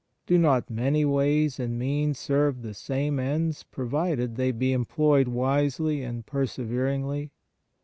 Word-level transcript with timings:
Do 0.25 0.39
not 0.39 0.67
many 0.71 1.05
ways 1.05 1.59
and 1.59 1.77
means 1.77 2.17
serve 2.17 2.63
the 2.63 2.73
same 2.73 3.19
ends 3.19 3.61
provided 3.61 4.35
they 4.35 4.49
be 4.51 4.73
employed 4.73 5.27
wisely 5.27 6.01
and 6.01 6.25
perseveringly 6.25 7.29